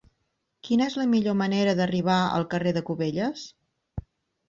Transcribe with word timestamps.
Quina 0.67 0.87
és 0.91 0.95
la 1.01 1.05
millor 1.11 1.37
manera 1.43 1.77
d'arribar 1.81 2.17
al 2.41 2.51
carrer 2.57 2.77
de 2.81 2.85
Cubelles? 2.91 3.49